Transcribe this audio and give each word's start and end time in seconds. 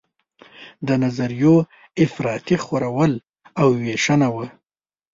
د 0.87 0.89
نظریو 1.03 1.55
افراطي 2.03 2.57
خورول 2.63 3.13
او 3.59 3.67
ویشنه 3.83 4.27
وه. 4.35 4.47